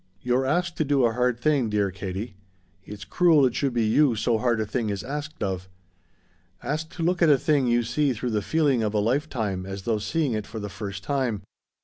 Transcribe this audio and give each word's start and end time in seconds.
"You're 0.23 0.47
asked 0.47 0.77
to 0.77 0.83
do 0.83 1.05
a 1.05 1.13
hard 1.13 1.39
thing, 1.39 1.69
dear 1.69 1.91
Katie. 1.91 2.35
It's 2.83 3.05
cruel 3.05 3.45
it 3.45 3.53
should 3.53 3.73
be 3.75 3.85
you 3.85 4.15
so 4.15 4.39
hard 4.39 4.59
a 4.59 4.65
thing 4.65 4.89
is 4.89 5.03
asked 5.03 5.43
of. 5.43 5.69
Asked 6.63 6.93
to 6.93 7.03
look 7.03 7.21
at 7.21 7.29
a 7.29 7.37
thing 7.37 7.67
you 7.67 7.83
see 7.83 8.11
through 8.13 8.31
the 8.31 8.41
feeling 8.41 8.81
of 8.81 8.95
a 8.95 8.99
lifetime 8.99 9.63
as 9.63 9.83
though 9.83 9.99
seeing 9.99 10.33
it 10.33 10.47
for 10.47 10.59
the 10.59 10.69
first 10.69 11.03
time. 11.03 11.43